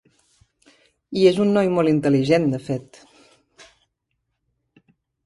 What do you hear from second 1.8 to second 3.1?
intel·ligent, de fet.